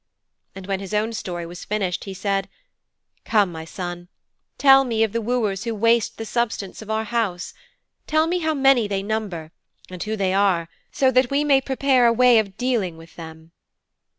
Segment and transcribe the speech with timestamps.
[0.55, 2.49] And when his own story was finished he said,
[3.23, 4.07] 'Come, my son,
[4.57, 7.53] tell me of the wooers who waste the substance of our house
[8.07, 9.51] tell me how many they number,
[9.91, 13.51] and who they are, so that we may prepare a way of dealing with them.'